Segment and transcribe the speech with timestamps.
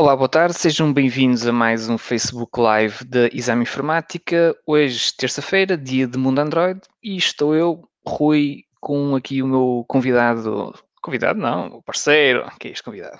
[0.00, 4.56] Olá, boa tarde, sejam bem-vindos a mais um Facebook Live da Exame Informática.
[4.66, 10.72] Hoje, terça-feira, dia de Mundo Android, e estou eu, Rui, com aqui o meu convidado.
[11.02, 13.18] Convidado não, o parceiro, que é este convidado?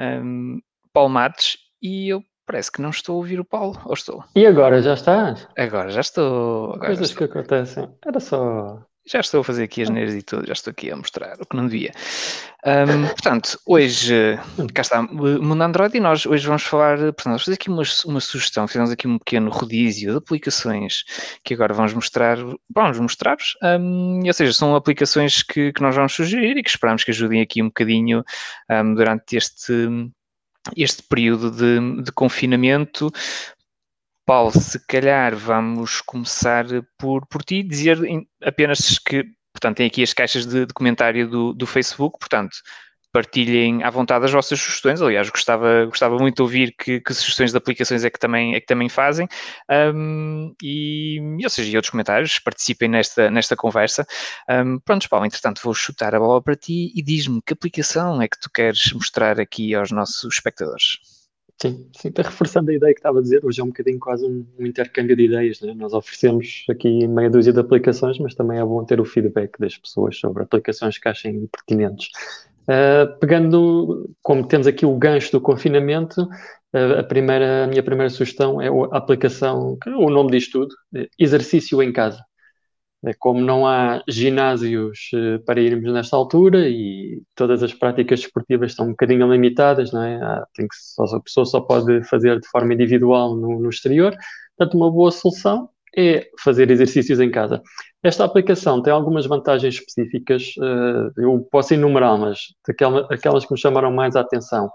[0.00, 0.58] Um,
[0.92, 4.24] Paulo Matos, e eu parece que não estou a ouvir o Paulo, ou estou?
[4.34, 5.46] E agora já estás?
[5.56, 6.70] Agora já estou.
[6.70, 7.28] Agora Coisas já estou.
[7.28, 7.88] que acontecem.
[8.04, 8.84] Era só.
[9.08, 11.46] Já estou a fazer aqui as neiras e tudo, já estou aqui a mostrar o
[11.46, 11.92] que não devia.
[12.66, 14.38] Um, portanto, hoje,
[14.74, 18.20] cá está, Mundo Android e nós hoje vamos falar, portanto, vamos fazer aqui uma, uma
[18.20, 21.04] sugestão, fizemos aqui um pequeno rodízio de aplicações
[21.42, 22.36] que agora vamos mostrar,
[22.68, 27.02] vamos mostrar-vos, um, ou seja, são aplicações que, que, nós vamos sugerir e que esperamos
[27.02, 28.22] que ajudem aqui um bocadinho
[28.70, 29.88] um, durante este,
[30.76, 33.10] este período de, de confinamento,
[34.28, 36.66] Paulo, se calhar vamos começar
[36.98, 37.98] por, por ti, dizer
[38.44, 39.24] apenas que,
[39.54, 42.58] portanto, tem aqui as caixas de, de comentário do, do, Facebook, portanto,
[43.10, 45.00] partilhem à vontade as vossas sugestões.
[45.00, 48.60] Aliás, gostava, gostava muito de ouvir que, que sugestões de aplicações é que também, é
[48.60, 49.26] que também fazem.
[49.94, 54.06] Um, e, ou seja, e outros comentários, participem nesta, nesta conversa.
[54.46, 58.28] Um, pronto, Paulo, entretanto, vou chutar a bola para ti e diz-me que aplicação é
[58.28, 61.17] que tu queres mostrar aqui aos nossos espectadores.
[61.60, 64.24] Sim, sim, está reforçando a ideia que estava a dizer, hoje é um bocadinho quase
[64.24, 65.74] um, um intercâmbio de ideias, né?
[65.74, 69.76] Nós oferecemos aqui meia dúzia de aplicações, mas também é bom ter o feedback das
[69.76, 72.10] pessoas sobre aplicações que achem pertinentes.
[72.62, 78.10] Uh, pegando, como temos aqui o gancho do confinamento, uh, a, primeira, a minha primeira
[78.10, 80.72] sugestão é a aplicação, o nome diz tudo,
[81.18, 82.22] exercício em casa.
[83.04, 88.72] É como não há ginásios uh, para irmos nesta altura e todas as práticas desportivas
[88.72, 90.44] estão um bocadinho limitadas, não é?
[90.54, 94.16] Tem que, só, a pessoa só pode fazer de forma individual no, no exterior.
[94.56, 97.62] Portanto, uma boa solução é fazer exercícios em casa.
[98.02, 102.54] Esta aplicação tem algumas vantagens específicas, uh, eu posso enumerá-las,
[103.10, 104.70] aquelas que me chamaram mais a atenção.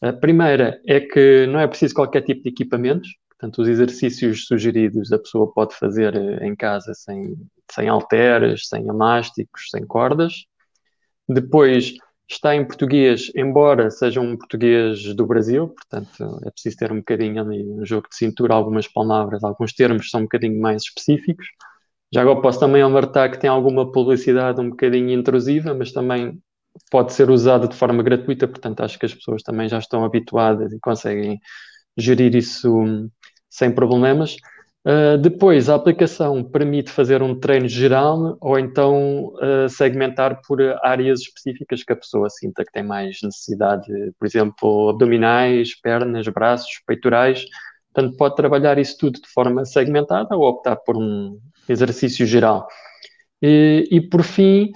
[0.00, 5.12] A primeira é que não é preciso qualquer tipo de equipamentos, portanto, os exercícios sugeridos
[5.12, 7.34] a pessoa pode fazer eh, em casa sem
[7.72, 10.44] sem halteres, sem amásticos, sem cordas.
[11.28, 11.94] Depois
[12.28, 17.40] está em português, embora seja um português do Brasil, portanto é preciso ter um bocadinho
[17.40, 21.46] ali um jogo de cintura, algumas palavras, alguns termos são um bocadinho mais específicos.
[22.12, 26.40] Já agora posso também alertar que tem alguma publicidade um bocadinho intrusiva, mas também
[26.90, 30.72] pode ser usada de forma gratuita, portanto acho que as pessoas também já estão habituadas
[30.72, 31.38] e conseguem
[31.96, 33.10] gerir isso hum,
[33.50, 34.36] sem problemas.
[34.88, 41.20] Uh, depois, a aplicação permite fazer um treino geral ou então uh, segmentar por áreas
[41.20, 43.86] específicas que a pessoa sinta que tem mais necessidade,
[44.18, 47.44] por exemplo, abdominais, pernas, braços, peitorais.
[47.92, 51.38] Portanto, pode trabalhar isso tudo de forma segmentada ou optar por um
[51.68, 52.66] exercício geral.
[53.42, 54.72] E, e por fim,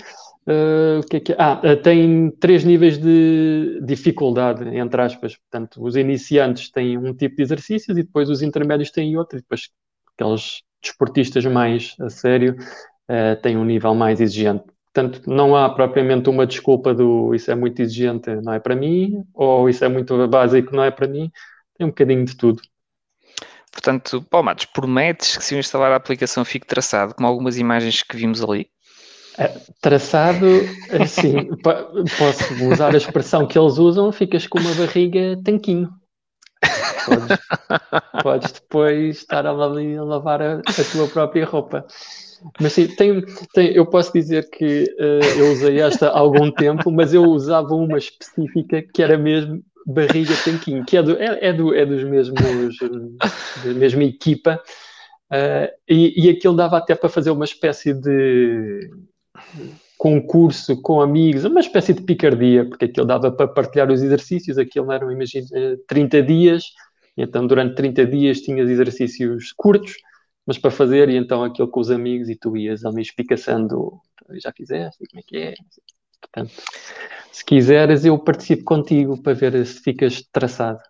[0.47, 1.37] uh, o que é que é?
[1.39, 5.39] Ah, tem três níveis de dificuldade, entre aspas.
[5.39, 9.39] Portanto, os iniciantes têm um tipo de exercícios e depois os intermédios têm outro.
[9.39, 9.71] E depois
[10.17, 12.57] aqueles desportistas mais a sério
[13.09, 14.65] uh, têm um nível mais exigente.
[14.93, 19.25] Portanto, não há propriamente uma desculpa do isso é muito exigente, não é para mim,
[19.33, 21.31] ou isso é muito básico, não é para mim.
[21.77, 22.61] Tem um bocadinho de tudo.
[23.73, 28.03] Portanto, Paulo Matos, prometes que se eu instalar a aplicação fique traçado, como algumas imagens
[28.03, 28.69] que vimos ali?
[29.39, 29.49] É,
[29.81, 30.47] traçado,
[31.01, 31.49] assim,
[32.19, 35.89] posso usar a expressão que eles usam, ficas com uma barriga tanquinho.
[37.07, 37.39] Podes,
[38.23, 41.87] podes depois estar ali a lavar a, a, tua própria roupa.
[42.61, 46.91] Mas sim, tem, tem, eu posso dizer que uh, eu usei esta há algum tempo,
[46.91, 51.53] mas eu usava uma específica que era mesmo barriga tanquinho, que é, do, é, é,
[51.53, 52.41] do, é dos mesmos,
[53.65, 54.61] da mesma equipa,
[55.33, 58.91] uh, e, e aquilo dava até para fazer uma espécie de
[60.03, 64.91] concurso com amigos, uma espécie de picardia, porque aquilo dava para partilhar os exercícios, aquilo
[64.91, 65.47] eram, imagina,
[65.87, 66.65] 30 dias,
[67.17, 69.95] então durante 30 dias tinhas exercícios curtos,
[70.45, 73.93] mas para fazer, e então aquilo com os amigos, e tu ias ali espicaçando,
[74.43, 75.55] já fizeste, como é que é?
[76.21, 76.53] Portanto,
[77.31, 80.81] se quiseres, eu participo contigo para ver se ficas traçado.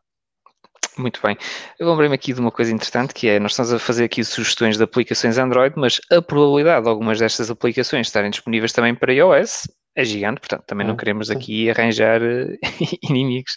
[0.99, 1.37] Muito bem.
[1.79, 4.77] Eu lembrei-me aqui de uma coisa interessante que é, nós estamos a fazer aqui sugestões
[4.77, 9.69] de aplicações Android, mas a probabilidade de algumas destas aplicações estarem disponíveis também para iOS
[9.95, 12.59] é gigante, portanto, também não ah, queremos aqui arranjar eh,
[13.03, 13.57] inimigos.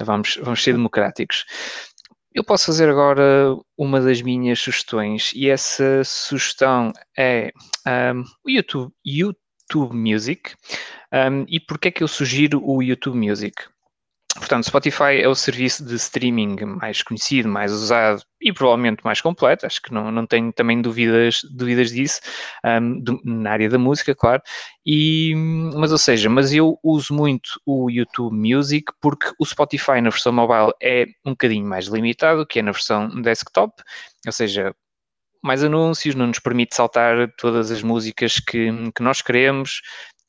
[0.00, 1.44] Vamos, vamos ser democráticos.
[2.34, 7.50] Eu posso fazer agora uma das minhas sugestões e essa sugestão é
[8.14, 10.52] um, o YouTube, YouTube Music.
[11.12, 13.64] Um, e porquê é que eu sugiro o YouTube Music?
[14.38, 19.66] Portanto, Spotify é o serviço de streaming mais conhecido, mais usado e provavelmente mais completo.
[19.66, 22.20] Acho que não, não tenho também dúvidas, dúvidas disso,
[22.64, 24.42] um, do, na área da música, claro.
[24.86, 25.34] E,
[25.74, 30.32] mas, ou seja, mas eu uso muito o YouTube Music porque o Spotify na versão
[30.32, 33.74] mobile é um bocadinho mais limitado que é na versão desktop.
[34.26, 34.74] Ou seja,
[35.42, 39.80] mais anúncios, não nos permite saltar todas as músicas que, que nós queremos,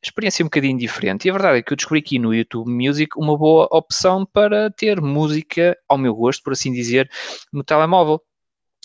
[0.04, 1.26] experiência um bocadinho diferente.
[1.26, 4.72] E a verdade é que eu descobri aqui no YouTube Music uma boa opção para
[4.72, 7.10] ter música ao meu gosto, por assim dizer,
[7.52, 8.22] no telemóvel.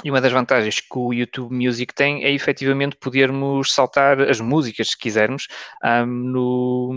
[0.03, 4.91] E uma das vantagens que o YouTube Music tem é efetivamente podermos saltar as músicas,
[4.91, 5.47] se quisermos,
[5.85, 6.91] um, no,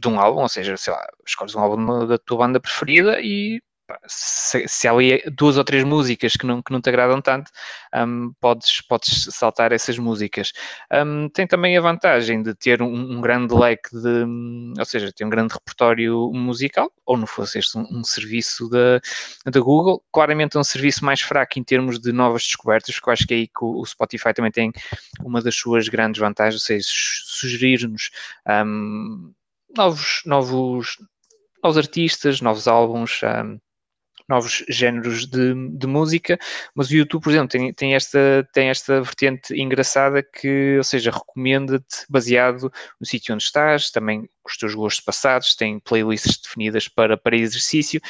[0.00, 3.60] de um álbum, ou seja, sei lá, escolhes um álbum da tua banda preferida e
[4.06, 7.50] se, se há ali duas ou três músicas que não, que não te agradam tanto,
[7.94, 10.52] um, podes, podes saltar essas músicas.
[10.92, 14.24] Um, tem também a vantagem de ter um, um, grande leque de,
[14.78, 19.00] ou seja, tem um grande repertório musical, ou não fosse este um, serviço da,
[19.46, 20.02] da Google.
[20.12, 23.34] Claramente é um serviço mais fraco em termos de novas descobertas, porque eu acho que
[23.34, 24.72] é aí que o, o Spotify também tem
[25.20, 28.10] uma das suas grandes vantagens, ou seja, sugerir-nos
[29.76, 30.98] novos, novos,
[31.62, 33.58] novos artistas, novos álbuns, um,
[34.28, 36.38] novos géneros de, de música,
[36.74, 41.10] mas o YouTube, por exemplo, tem, tem, esta, tem esta vertente engraçada que, ou seja,
[41.10, 42.70] recomenda-te baseado
[43.00, 48.00] no sítio onde estás, também os teus gostos passados, tem playlists definidas para, para exercício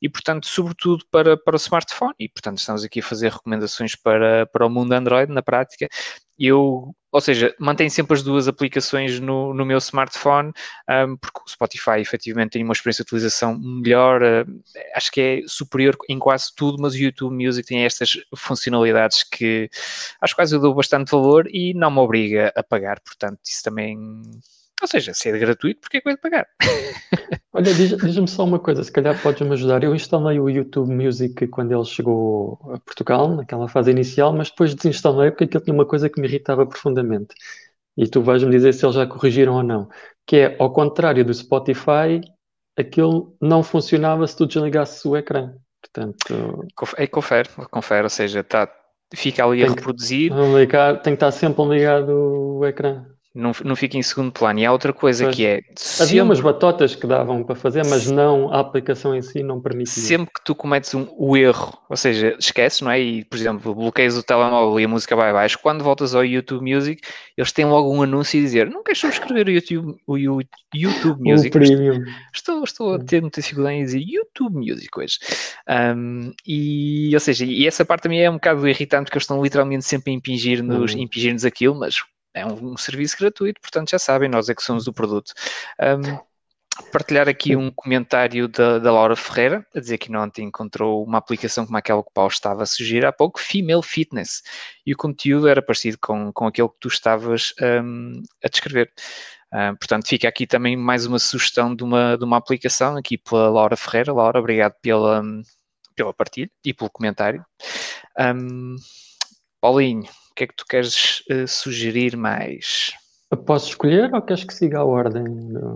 [0.00, 2.14] e, portanto, sobretudo para, para o smartphone.
[2.18, 5.88] E, portanto, estamos aqui a fazer recomendações para, para o mundo Android na prática.
[6.38, 10.52] Eu ou seja, mantenho sempre as duas aplicações no, no meu smartphone,
[10.88, 14.62] um, porque o Spotify efetivamente tem uma experiência de utilização melhor, uh,
[14.94, 19.70] acho que é superior em quase tudo, mas o YouTube Music tem estas funcionalidades que
[20.20, 23.96] às quais eu dou bastante valor e não me obriga a pagar, portanto, isso também
[24.80, 26.46] ou seja, se é gratuito, porque é que eu de pagar?
[27.52, 29.82] Olha, diz-me só uma coisa, se calhar podes-me ajudar.
[29.82, 34.74] Eu instalei o YouTube Music quando ele chegou a Portugal, naquela fase inicial, mas depois
[34.74, 37.34] desinstalei porque aquilo tinha uma coisa que me irritava profundamente.
[37.96, 39.88] E tu vais-me dizer se eles já corrigiram ou não.
[40.24, 42.20] Que é, ao contrário do Spotify,
[42.78, 45.52] aquilo não funcionava se tu desligasses o ecrã.
[45.82, 46.68] Portanto...
[46.96, 48.72] É, confere, confere, ou seja, tá,
[49.12, 50.32] fica ali a reproduzir.
[50.32, 52.12] Que, ligar, tem que estar sempre ligado
[52.58, 53.04] o ecrã
[53.34, 54.58] não, não fica em segundo plano.
[54.58, 55.56] E há outra coisa pois, que é.
[55.56, 59.60] Havia sempre, umas batotas que davam para fazer, mas não a aplicação em si não
[59.60, 60.02] permitia.
[60.02, 63.00] Sempre que tu cometes um, o erro, ou seja, esqueces, não é?
[63.00, 66.74] E, por exemplo, bloqueias o telemóvel e a música vai abaixo, quando voltas ao YouTube
[66.74, 67.02] Music,
[67.36, 70.18] eles têm logo um anúncio a dizer: Não queres subscrever o YouTube, o
[70.74, 71.56] YouTube Music?
[71.56, 72.02] O premium.
[72.34, 75.18] Estou, estou a ter muita dificuldade em dizer YouTube Music hoje.
[75.68, 79.42] Um, e, ou seja, e essa parte também é um bocado irritante porque eles estão
[79.42, 81.00] literalmente sempre a impingir-nos uhum.
[81.00, 81.96] impingir aquilo, mas
[82.34, 85.32] é um, um, serviço gratuito, portanto já sabem, nós é que somos o produto.
[85.80, 86.18] Um,
[86.92, 91.66] partilhar aqui um comentário da, da, Laura Ferreira, a dizer que ontem encontrou uma aplicação
[91.66, 94.42] como aquela que o Paulo estava a sugerir há pouco, Female Fitness,
[94.86, 98.92] e o conteúdo era parecido com, com aquele que tu estavas um, a descrever.
[99.80, 103.76] Portanto, fica aqui também mais uma sugestão de uma, de uma aplicação aqui pela Laura
[103.76, 104.12] Ferreira.
[104.12, 105.22] Laura, obrigado pela,
[105.96, 107.44] pela partilha e pelo comentário.
[108.18, 108.76] Um,
[109.60, 112.92] Paulinho, que é que tu queres uh, sugerir mais?
[113.44, 115.24] Posso escolher ou queres que siga a ordem?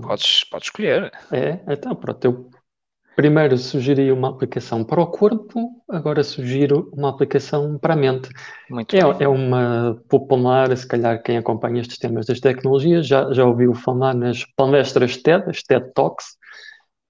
[0.01, 1.13] Podes, podes escolher.
[1.33, 2.25] É, então pronto.
[2.25, 2.51] Eu
[3.17, 8.31] primeiro sugeri uma aplicação para o corpo, agora sugiro uma aplicação para a mente.
[8.71, 9.17] Muito é, bem.
[9.19, 14.15] é uma popular, se calhar quem acompanha estes temas das tecnologias já, já ouviu falar
[14.15, 16.37] nas palestras TED, as TED Talks,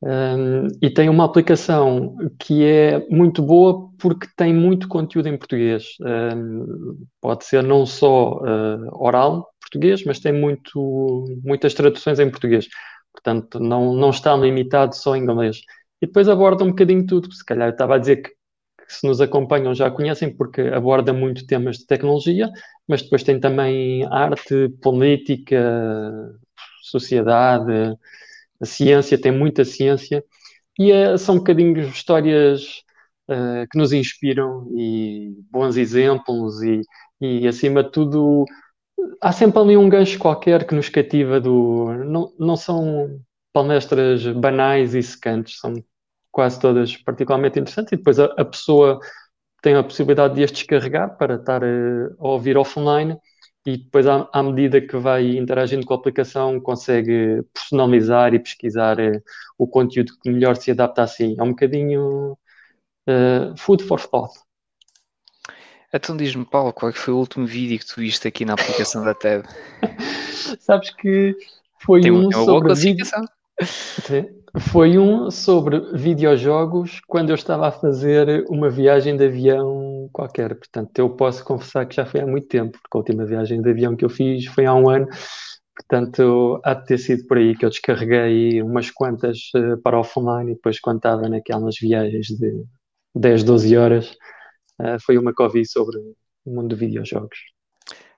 [0.05, 5.85] um, e tem uma aplicação que é muito boa porque tem muito conteúdo em português.
[6.01, 12.67] Um, pode ser não só uh, oral português, mas tem muito, muitas traduções em português.
[13.13, 15.61] Portanto, não, não está limitado só em inglês.
[16.01, 17.33] E depois aborda um bocadinho tudo.
[17.33, 21.13] Se calhar eu estava a dizer que, que se nos acompanham já conhecem, porque aborda
[21.13, 22.51] muito temas de tecnologia,
[22.89, 25.63] mas depois tem também arte, política,
[26.83, 27.97] sociedade
[28.63, 30.25] a ciência, tem muita ciência,
[30.79, 32.83] e é, são um bocadinho histórias
[33.29, 36.81] uh, que nos inspiram e bons exemplos, e,
[37.21, 38.45] e acima de tudo,
[39.21, 41.93] há sempre ali um gancho qualquer que nos cativa do.
[42.05, 43.21] Não, não são
[43.53, 45.75] palestras banais e secantes, são
[46.31, 49.01] quase todas particularmente interessantes, e depois a, a pessoa
[49.63, 53.17] tem a possibilidade de as descarregar para estar a, a ouvir offline
[53.65, 58.99] e depois, à, à, medida que vai interagindo com a aplicação, consegue personalizar e pesquisar
[58.99, 59.23] uh,
[59.57, 61.37] o conteúdo que melhor se adapta a si.
[61.39, 62.33] É um bocadinho
[63.09, 64.35] uh, food for thought.
[65.95, 69.05] Então diz-me, Paulo, qual é foi o último vídeo que tu viste aqui na aplicação
[69.05, 69.47] da TED?
[70.59, 71.37] Sabes que
[71.81, 73.25] foi tem, um tem uma boa classificação.
[74.59, 80.55] Foi um sobre videojogos quando eu estava a fazer uma viagem de avião qualquer.
[80.55, 83.71] Portanto, eu posso confessar que já foi há muito tempo, porque a última viagem de
[83.71, 85.09] avião que eu fiz foi há um ano.
[85.75, 90.53] Portanto, há de ter sido por aí que eu descarreguei umas quantas uh, para offline
[90.53, 92.65] e depois quando estava naquelas viagens de
[93.15, 94.11] 10, 12 horas,
[94.81, 95.97] uh, foi uma que ouvi sobre
[96.45, 97.39] o mundo de videojogos.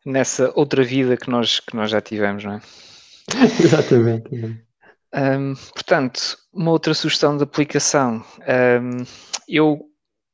[0.05, 2.61] Nessa outra vida que nós, que nós já tivemos, não é?
[3.63, 4.64] Exatamente.
[5.15, 8.25] Um, portanto, uma outra sugestão de aplicação.
[8.41, 9.05] Um,
[9.49, 9.81] eu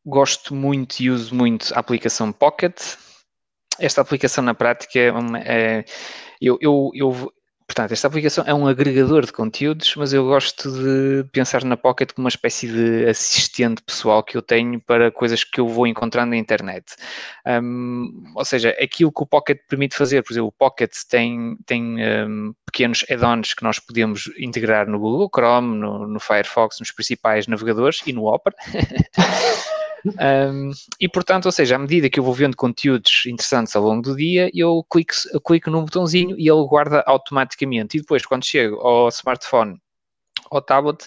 [0.07, 2.97] gosto muito e uso muito a aplicação Pocket.
[3.79, 5.13] Esta aplicação na prática é,
[5.45, 5.85] é
[6.41, 7.33] eu, eu, eu,
[7.71, 12.13] Portanto, esta aplicação é um agregador de conteúdos, mas eu gosto de pensar na Pocket
[12.13, 16.31] como uma espécie de assistente pessoal que eu tenho para coisas que eu vou encontrando
[16.31, 16.97] na internet.
[17.47, 21.99] Um, ou seja, aquilo que o Pocket permite fazer, por exemplo, o Pocket tem, tem
[22.05, 27.47] um, pequenos add-ons que nós podemos integrar no Google Chrome, no, no Firefox, nos principais
[27.47, 28.57] navegadores e no Opera.
[30.07, 34.03] Um, e portanto, ou seja, à medida que eu vou vendo conteúdos interessantes ao longo
[34.03, 35.13] do dia, eu clico,
[35.45, 37.97] clico num botãozinho e ele guarda automaticamente.
[37.97, 39.81] E depois, quando chego ao smartphone,
[40.51, 41.07] ao tablet,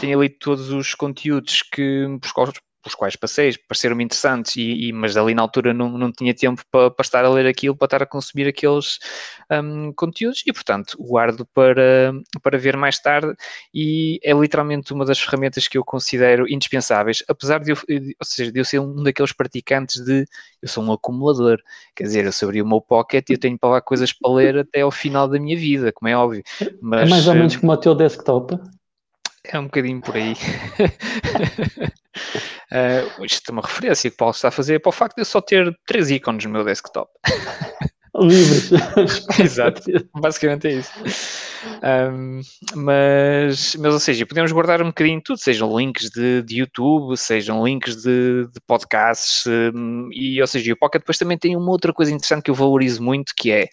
[0.00, 2.06] tem ali todos os conteúdos que,
[3.20, 7.02] passei, pareceram-me interessantes, e, e, mas ali na altura não, não tinha tempo para, para,
[7.02, 8.98] estar a ler aquilo, para estar a consumir aqueles
[9.50, 12.12] um, conteúdos, e portanto guardo para,
[12.42, 13.34] para ver mais tarde,
[13.72, 18.52] e é literalmente uma das ferramentas que eu considero indispensáveis, apesar de eu, ou seja,
[18.52, 20.24] de eu ser um daqueles praticantes de,
[20.62, 21.58] eu sou um acumulador,
[21.94, 24.58] quer dizer, eu se abrir o meu pocket eu tenho para lá coisas para ler
[24.58, 26.42] até ao final da minha vida, como é óbvio.
[26.80, 28.58] Mas, é mais ou menos hum, como o teu desktop?
[29.44, 30.32] É um bocadinho por aí.
[32.72, 35.22] uh, isto é uma referência que o Paulo está a fazer para o facto de
[35.22, 37.10] eu só ter três ícones no meu desktop.
[38.16, 38.70] Livres.
[39.40, 39.82] Exato,
[40.14, 40.92] basicamente é isso.
[41.82, 42.40] Um,
[42.74, 47.64] mas, mas, ou seja, podemos guardar um bocadinho tudo, sejam links de, de YouTube, sejam
[47.64, 51.92] links de, de podcasts, um, e ou seja, o Pocket depois também tem uma outra
[51.92, 53.68] coisa interessante que eu valorizo muito, que é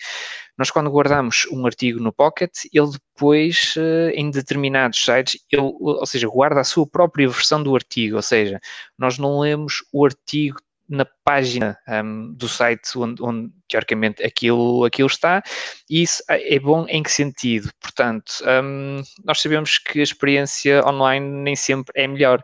[0.58, 6.06] nós, quando guardamos um artigo no Pocket, ele depois, eh, em determinados sites, ele, ou
[6.06, 8.60] seja, guarda a sua própria versão do artigo, ou seja,
[8.98, 10.60] nós não lemos o artigo
[10.92, 15.42] na página um, do site onde, onde, teoricamente aquilo, aquilo está,
[15.90, 17.72] e isso é bom em que sentido?
[17.80, 22.44] Portanto, um, nós sabemos que a experiência online nem sempre é melhor,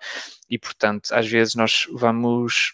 [0.49, 2.73] e portanto, às vezes nós vamos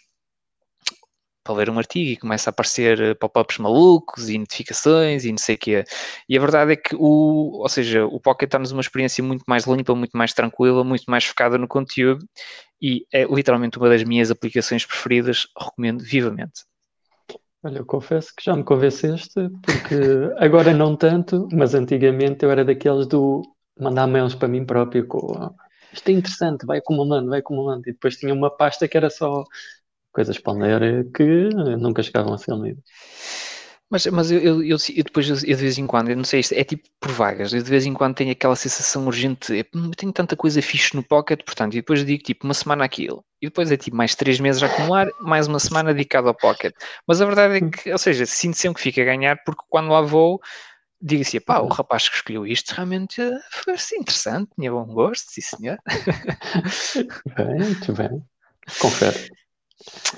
[1.44, 5.38] para ler um artigo e começa a aparecer eh, pop-ups malucos e notificações e não
[5.38, 5.84] sei o quê.
[6.28, 9.66] E a verdade é que o, ou seja, o Pocket está-nos uma experiência muito mais
[9.66, 12.26] limpa, muito mais tranquila, muito mais focada no conteúdo
[12.80, 16.64] e é literalmente uma das minhas aplicações preferidas, recomendo vivamente.
[17.62, 19.96] Olha, eu confesso que já me convenceste, porque
[20.38, 23.42] agora não tanto, mas antigamente eu era daqueles do
[23.78, 25.54] mandar mails para mim próprio com
[25.94, 29.44] isto é interessante, vai acumulando, vai acumulando, e depois tinha uma pasta que era só
[30.14, 32.84] coisas para ler que nunca chegavam a ser lidas.
[33.90, 36.40] Mas, mas eu, eu, eu, eu depois, eu, de vez em quando, eu não sei,
[36.52, 39.64] é tipo por vagas, eu de vez em quando tenho aquela sensação urgente, eu
[39.96, 43.46] tenho tanta coisa fixe no pocket, portanto, e depois digo tipo uma semana aquilo, e
[43.46, 46.74] depois é tipo mais três meses a acumular, mais uma semana dedicada ao pocket.
[47.06, 49.90] Mas a verdade é que, ou seja, sinto sempre que fica a ganhar, porque quando
[49.90, 50.40] lá vou,
[51.00, 55.30] digo assim, pá, o rapaz que escolheu isto realmente foi assim, interessante, tinha bom gosto,
[55.30, 55.78] sim senhor.
[57.36, 58.24] bem, muito bem,
[58.80, 59.43] confere.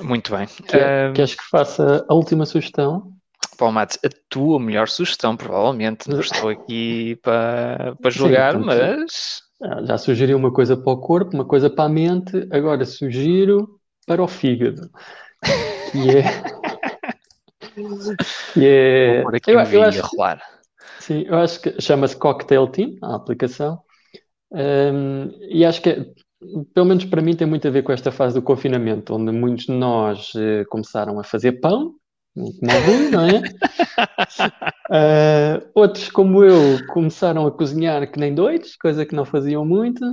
[0.00, 0.46] Muito bem.
[0.68, 3.12] Quer, uh, queres que faça a última sugestão?
[3.56, 6.08] Paulo Matos, a tua melhor sugestão, provavelmente.
[6.08, 9.42] Não estou aqui para, para julgar, Sim, mas.
[9.86, 14.22] Já sugeri uma coisa para o corpo, uma coisa para a mente, agora sugiro para
[14.22, 14.90] o fígado.
[15.90, 16.22] Que é.
[18.52, 19.22] que é...
[19.22, 20.42] Eu, um eu acho, rolar.
[21.00, 23.80] Sim, eu acho que chama-se Cocktail Team, a aplicação.
[24.50, 26.06] Um, e acho que é
[26.74, 29.66] pelo menos para mim, tem muito a ver com esta fase do confinamento, onde muitos
[29.66, 31.94] de nós eh, começaram a fazer pão,
[32.34, 33.38] como alguns, não é?
[34.90, 40.04] uh, outros, como eu, começaram a cozinhar que nem doidos, coisa que não faziam muito.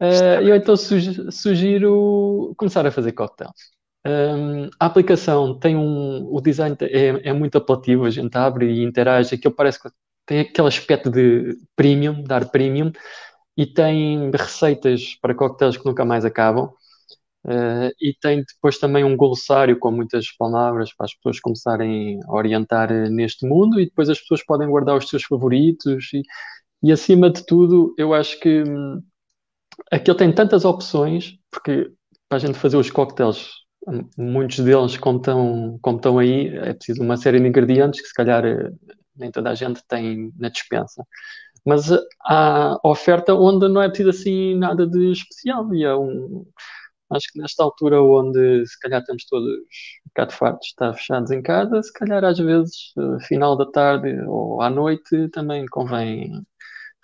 [0.00, 3.76] Uh, eu então sugiro começar a fazer cocktails.
[4.06, 6.28] Um, a aplicação tem um.
[6.30, 9.88] O design é, é, muito apelativo, a gente abre e interage, aquilo parece que
[10.26, 12.92] tem aquele aspecto de premium, dar premium,
[13.56, 16.70] e tem receitas para coquetéis que nunca mais acabam.
[17.44, 22.32] Uh, e tem depois também um glossário com muitas palavras para as pessoas começarem a
[22.32, 23.80] orientar eh, neste mundo.
[23.80, 26.12] E depois as pessoas podem guardar os seus favoritos.
[26.12, 26.22] E,
[26.82, 29.02] e acima de tudo eu acho que hum,
[29.90, 31.90] aquilo tem tantas opções porque
[32.28, 33.48] para a gente fazer os coquetéis
[33.88, 38.08] hum, muitos deles como estão, como estão aí é preciso uma série de ingredientes que
[38.08, 38.70] se calhar eh,
[39.16, 41.04] nem toda a gente tem na dispensa
[41.66, 41.90] Mas
[42.24, 45.74] há oferta onde não é tido assim nada de especial.
[45.74, 46.46] E é um,
[47.10, 51.30] acho que nesta altura onde se calhar estamos todos um bocado fartos de estar fechados
[51.30, 56.32] em casa, se calhar às vezes, eh, final da tarde ou à noite, também convém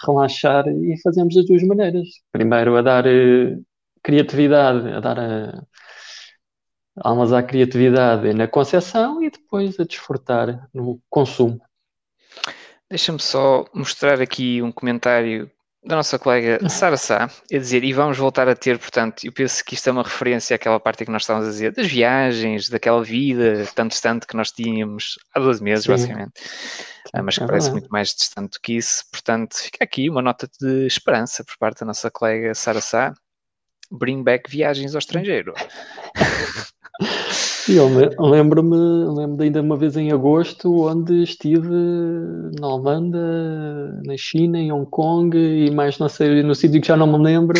[0.04, 2.08] relaxar e fazemos das duas maneiras.
[2.32, 3.56] Primeiro a dar eh,
[4.02, 5.62] criatividade, a dar a,
[6.96, 11.60] almas à criatividade na concepção e depois a desfrutar no consumo.
[12.92, 15.50] Deixa-me só mostrar aqui um comentário
[15.82, 19.64] da nossa colega Sara Sá, a dizer, e vamos voltar a ter, portanto, eu penso
[19.64, 23.02] que isto é uma referência àquela parte que nós estávamos a dizer, das viagens, daquela
[23.02, 25.92] vida tão distante que nós tínhamos há 12 meses, Sim.
[25.92, 26.32] basicamente,
[27.14, 30.20] ah, mas que é parece muito mais distante do que isso, portanto, fica aqui uma
[30.20, 33.14] nota de esperança por parte da nossa colega Sara Sá,
[33.90, 35.54] bring back viagens ao estrangeiro.
[37.68, 37.86] Eu
[38.18, 38.76] lembro-me
[39.14, 41.68] lembro ainda uma vez em agosto, onde estive
[42.58, 46.96] na Holanda, na China, em Hong Kong e mais não sei, no sítio que já
[46.96, 47.58] não me lembro,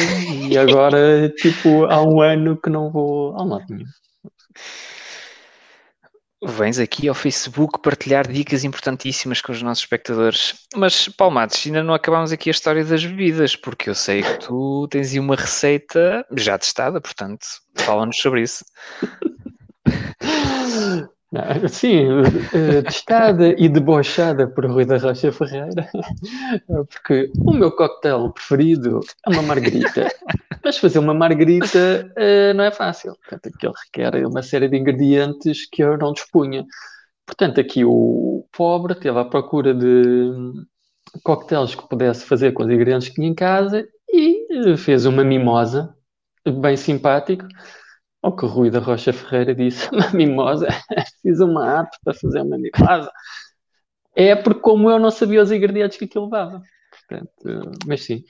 [0.49, 3.85] e agora, tipo, há um ano que não vou ao lado nenhum.
[6.45, 10.55] Vens aqui ao Facebook partilhar dicas importantíssimas com os nossos espectadores.
[10.75, 14.41] Mas, Paulo Matos, ainda não acabamos aqui a história das bebidas, porque eu sei que
[14.41, 18.65] tu tens aí uma receita já testada, portanto, fala-nos sobre isso.
[21.69, 22.07] sim,
[22.53, 25.89] eh, testada e debochada por Rui da Rocha Ferreira,
[26.91, 30.09] porque o meu coquetel preferido é uma margarita.
[30.65, 35.69] Mas fazer uma margarita uh, não é fácil, portanto, aquilo requer uma série de ingredientes
[35.69, 36.65] que eu não dispunha.
[37.27, 40.31] Portanto, aqui o pobre teve à procura de
[41.25, 45.95] coquetéis que pudesse fazer com os ingredientes que tinha em casa e fez uma mimosa,
[46.61, 47.45] bem simpático
[48.23, 50.69] ao que o Rui da Rocha Ferreira disse, uma mimosa,
[51.21, 53.13] fiz uma arte para fazer uma mimosa.
[54.15, 56.63] É porque como eu não sabia os ingredientes que aquilo levava.
[56.91, 58.25] Portanto, mas sim.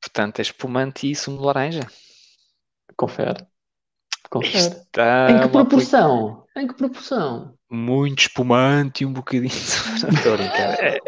[0.00, 1.86] Portanto, é espumante e sumo de laranja.
[2.96, 3.46] Confere.
[4.32, 4.56] Confere.
[4.56, 6.44] Está em que proporção?
[6.56, 7.54] Em que proporção?
[7.72, 9.48] muito espumante e um bocadinho.
[9.50, 10.76] Estou a brincar.
[10.78, 10.98] É,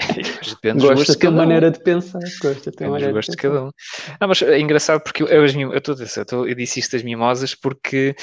[0.48, 2.20] depende gosto da tua maneira de pensar.
[2.40, 3.70] Gosto da tua maneira gosto de, cada um.
[4.18, 8.16] Não, mas é engraçado porque eu, eu, eu, eu, eu disse isto das mimosas porque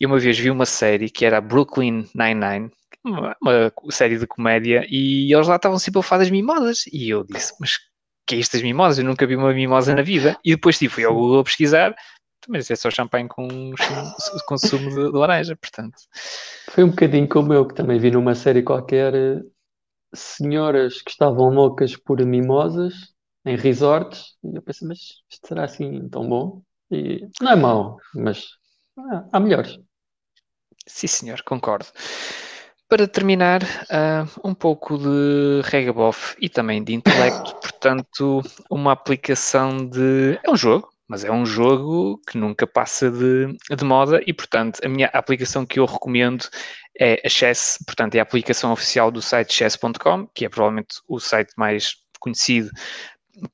[0.00, 2.70] eu uma vez vi uma série que era Brooklyn Nine-Nine,
[3.04, 6.84] uma, uma, série de comédia, e eles lá estavam sempre a falar das mimosas.
[6.92, 7.78] E eu disse, mas
[8.28, 8.98] que é isto das mimosas?
[8.98, 10.38] Eu nunca vi uma mimosa na vida.
[10.44, 11.96] E depois tipo, fui ao Google pesquisar
[12.48, 13.48] mas é só champanhe com,
[14.46, 15.96] com sumo de, de, laranja, portanto.
[16.70, 19.12] Foi um bocadinho como eu, que também vi numa série qualquer
[20.14, 22.94] senhoras que estavam loucas por mimosas
[23.44, 24.98] em resorts, e eu pensei, mas
[25.30, 26.62] isto será assim tão bom?
[26.90, 28.46] E não é mau, mas
[28.98, 29.78] ah, há melhores.
[30.86, 31.86] Sim, senhor, concordo.
[32.88, 40.40] Para terminar, uh, um pouco de regabof e também de intelecto, portanto, uma aplicação de.
[40.42, 44.80] É um jogo, mas é um jogo que nunca passa de, de, moda e, portanto,
[44.84, 46.44] a minha aplicação que eu recomendo
[46.98, 51.18] é a Chess, portanto, é a aplicação oficial do site chess.com, que é provavelmente o
[51.18, 52.70] site mais conhecido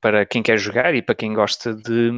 [0.01, 2.11] para quem quer jogar e para quem gosta de,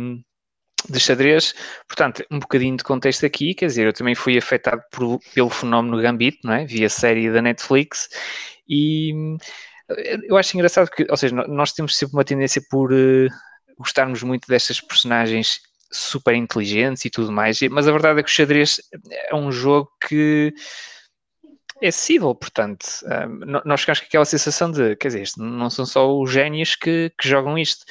[0.90, 1.54] de xadrez.
[1.88, 6.02] Portanto, um bocadinho de contexto aqui, quer dizer, eu também fui afetado por, pelo fenómeno
[6.02, 6.66] Gambit, não é?
[6.66, 8.10] Via série da Netflix
[8.68, 9.38] e
[10.24, 13.28] eu acho engraçado que, ou seja, nós temos sempre uma tendência por uh,
[13.78, 15.62] gostarmos muito destas personagens
[15.92, 18.82] super inteligentes e tudo mais, mas a verdade é que o xadrez
[19.30, 20.54] é um jogo que
[21.82, 26.20] é acessível, portanto, um, nós ficamos com aquela sensação de, quer dizer, não são só
[26.20, 27.86] os génios que, que jogam isto.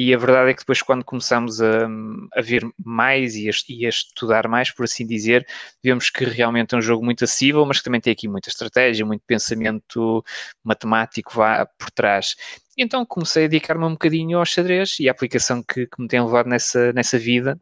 [0.00, 1.88] E a verdade é que depois, quando começamos a,
[2.32, 5.44] a ver mais e a, e a, estudar mais, por assim dizer,
[5.82, 9.04] vemos que realmente é um jogo muito acessível, mas que também tem aqui muita estratégia,
[9.04, 10.24] muito pensamento
[10.62, 12.36] matemático vá por trás.
[12.78, 16.22] Então comecei a dedicar-me um bocadinho ao xadrez e a aplicação que, que me tem
[16.22, 17.60] levado nessa, nessa vida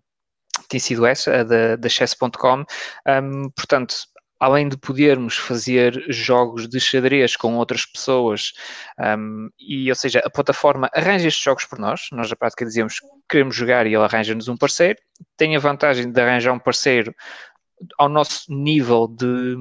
[0.68, 2.64] tem sido essa, a da, da chess.com.
[3.08, 3.96] Um, portanto,
[4.38, 8.52] além de podermos fazer jogos de xadrez com outras pessoas,
[9.18, 13.00] um, e ou seja, a plataforma arranja estes jogos por nós, nós na prática dizemos
[13.00, 14.98] que queremos jogar e ele arranja-nos um parceiro,
[15.36, 17.14] tem a vantagem de arranjar um parceiro
[17.98, 19.54] ao nosso nível de,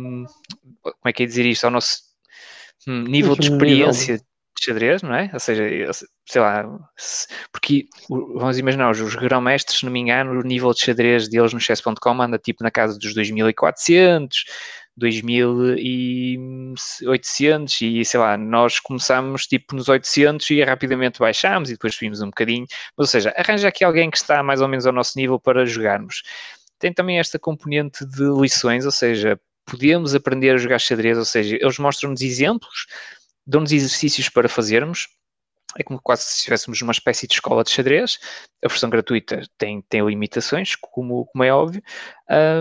[0.83, 1.99] como é que é dizer isto, ao nosso
[2.87, 4.19] hum, nível de experiência
[4.63, 5.29] xadrez, não é?
[5.33, 5.63] Ou seja,
[6.27, 6.65] sei lá,
[7.51, 11.59] porque vamos imaginar, os grão-mestres, se não me engano, o nível de xadrez deles no
[11.59, 14.45] chess.com anda tipo na casa dos 2400,
[14.97, 22.21] 2800 e sei lá, nós começamos tipo nos 800 e rapidamente baixamos e depois subimos
[22.21, 22.65] um bocadinho,
[22.97, 25.65] mas, ou seja, arranja aqui alguém que está mais ou menos ao nosso nível para
[25.65, 26.23] jogarmos.
[26.79, 31.57] Tem também esta componente de lições, ou seja, podemos aprender a jogar xadrez, ou seja,
[31.59, 32.85] eles mostram-nos exemplos
[33.45, 35.07] dão-nos exercícios para fazermos.
[35.77, 38.17] É como quase se estivéssemos numa espécie de escola de xadrez.
[38.63, 41.81] A versão gratuita tem, tem limitações, como, como é óbvio,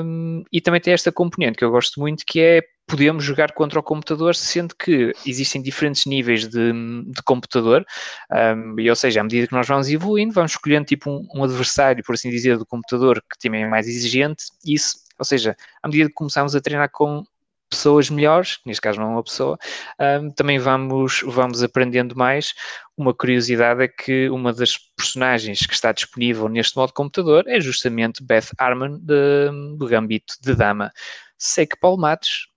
[0.04, 3.80] um, e também tem esta componente que eu gosto muito, que é podemos jogar contra
[3.80, 7.84] o computador, sendo que existem diferentes níveis de, de computador,
[8.30, 11.44] um, e ou seja, à medida que nós vamos evoluindo, vamos escolhendo tipo um, um
[11.44, 15.88] adversário, por assim dizer, do computador que também é mais exigente, isso, ou seja, à
[15.88, 17.24] medida que começamos a treinar com
[17.74, 19.58] pessoas melhores, neste caso não é uma pessoa,
[20.00, 22.54] um, também vamos, vamos aprendendo mais.
[22.96, 28.22] Uma curiosidade é que uma das personagens que está disponível neste modo computador é justamente
[28.22, 30.92] Beth Harmon de, do Gambito de Dama.
[31.36, 32.48] Sei que Paulo Matos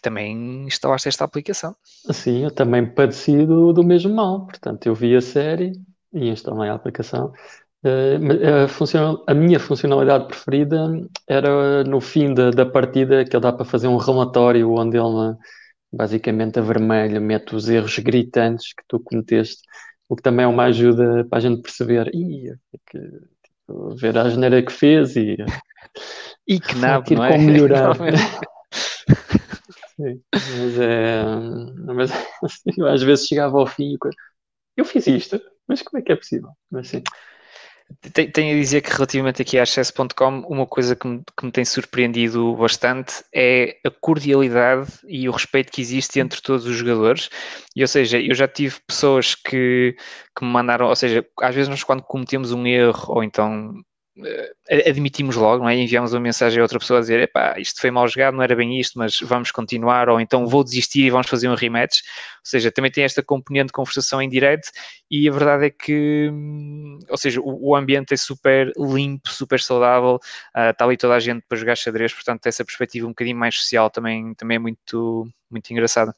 [0.00, 1.74] também instalaste esta aplicação.
[2.12, 4.46] Sim, eu também padeci do, do mesmo mal.
[4.46, 5.72] Portanto, eu vi a série
[6.12, 7.32] e instalei a aplicação.
[7.84, 13.52] Uh, a, a, minha funcionalidade preferida era no fim da, da partida que ele dá
[13.52, 15.36] para fazer um relatório onde ele
[15.92, 19.62] basicamente a vermelho mete os erros gritantes que tu cometeste,
[20.08, 22.52] o que também é uma ajuda para a gente perceber e
[22.90, 25.36] que, tipo, ver a geneira que fez e,
[26.48, 27.38] e que nada, não é?
[27.38, 27.94] melhorar.
[29.96, 31.22] Sim, mas é.
[31.94, 32.10] Mas
[32.76, 33.98] eu às vezes chegava ao fim e
[34.76, 36.50] eu fiz isto, mas como é que é possível?
[36.68, 37.00] Mas sim.
[38.12, 41.64] Tenho a dizer que relativamente aqui a Access.com, uma coisa que me, que me, tem
[41.64, 47.30] surpreendido bastante é a cordialidade e o respeito que existe entre todos os jogadores.
[47.74, 49.96] E, ou seja, eu já tive pessoas que,
[50.36, 53.74] que me mandaram, ou seja, às vezes nós quando cometemos um erro ou então
[54.70, 55.76] admitimos logo, não é?
[55.76, 58.54] Enviamos uma mensagem a outra pessoa a dizer, epá, isto foi mal jogado, não era
[58.54, 62.00] bem isto, mas vamos continuar, ou então vou desistir e vamos fazer um rematch.
[62.00, 64.70] Ou seja, também tem esta componente de conversação em direto
[65.10, 70.20] e a verdade é que, hum, ou seja, o, ambiente é super limpo, super saudável,
[70.70, 73.90] está ali toda a gente para jogar xadrez, portanto essa perspectiva um bocadinho mais social
[73.90, 76.14] também, também é muito, muito engraçada.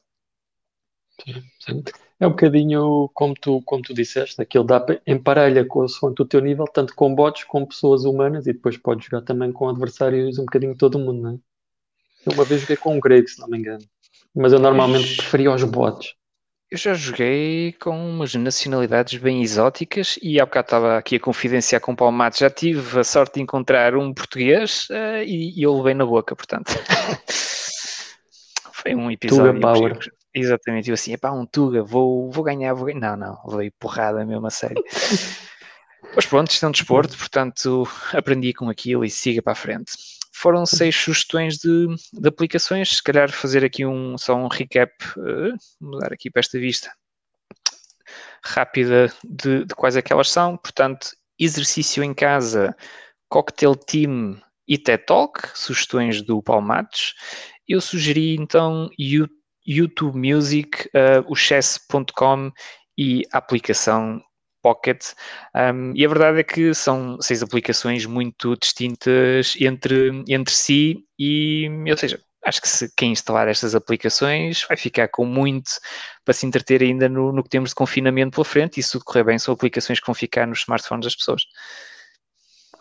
[1.25, 1.83] Sim, sim.
[2.19, 6.65] É um bocadinho como tu, como tu disseste, aquilo dá emparelha com o teu nível,
[6.65, 10.75] tanto com bots como pessoas humanas, e depois podes jogar também com adversários um bocadinho
[10.75, 11.37] todo mundo, não é?
[12.25, 13.85] Eu uma vez joguei com um grego, se não me engano.
[14.35, 16.15] Mas eu normalmente preferia os bots.
[16.69, 21.79] Eu já joguei com umas nacionalidades bem exóticas e há bocado estava aqui a confidenciar
[21.79, 22.39] com o Paulo Matos.
[22.39, 26.35] Já tive a sorte de encontrar um português uh, e, e eu levei na boca,
[26.35, 26.73] portanto.
[28.73, 29.53] Foi um episódio.
[29.53, 29.97] Tuga Power.
[30.33, 33.17] Exatamente, eu assim, epá, um Tuga, vou, vou ganhar, vou ganhar.
[33.17, 34.83] Não, não, veio porrada mesmo a sério.
[36.15, 39.91] Mas pronto, isto é um desporto, portanto aprendi com aquilo e siga para a frente.
[40.31, 45.57] Foram seis sugestões de, de aplicações, se calhar fazer aqui um, só um recap, uh,
[45.81, 46.91] mudar aqui para esta vista
[48.43, 50.57] rápida de, de quais aquelas são.
[50.57, 51.09] Portanto,
[51.39, 52.75] exercício em casa,
[53.29, 57.13] Cocktail Team e TED Talk, sugestões do Paulo Matos.
[57.67, 59.36] Eu sugeri então YouTube
[59.67, 62.51] YouTube Music, uh, o chess.com
[62.97, 64.21] e a aplicação
[64.61, 65.13] Pocket.
[65.55, 71.69] Um, e a verdade é que são seis aplicações muito distintas entre, entre si, e,
[71.89, 75.69] ou seja, acho que se quem instalar estas aplicações vai ficar com muito
[76.25, 79.05] para se entreter ainda no, no que temos de confinamento pela frente, e se tudo
[79.05, 81.43] correr bem, são aplicações que vão ficar nos smartphones das pessoas.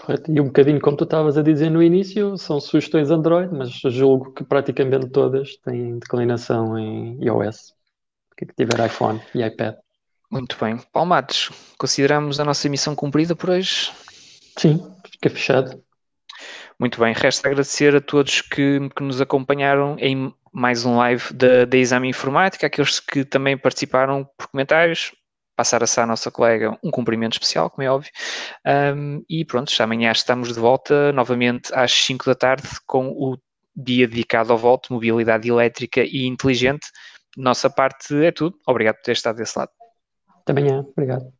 [0.06, 0.30] Correto.
[0.30, 4.32] E um bocadinho como tu estavas a dizer no início, são sugestões Android, mas julgo
[4.32, 7.74] que praticamente todas têm declinação em iOS,
[8.36, 9.74] que tiver iPhone e iPad.
[10.30, 10.78] Muito bem.
[10.92, 13.90] Palmados, consideramos a nossa missão cumprida por hoje?
[14.56, 15.82] Sim, fica fechado.
[16.78, 17.12] Muito bem.
[17.12, 22.08] Resta agradecer a todos que, que nos acompanharam em mais um live da, da Exame
[22.08, 25.12] Informática, aqueles que também participaram por comentários,
[25.56, 28.10] passar a nossa colega um cumprimento especial, como é óbvio.
[28.94, 33.36] Um, e pronto, amanhã estamos de volta novamente às 5 da tarde com o
[33.74, 36.86] dia dedicado ao voto, mobilidade elétrica e inteligente.
[37.36, 38.58] Nossa parte é tudo.
[38.66, 39.70] Obrigado por ter estado desse lado.
[40.42, 40.84] Até amanhã.
[40.92, 41.35] Obrigado.